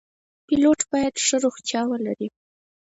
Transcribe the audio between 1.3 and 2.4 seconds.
روغتیا ولري.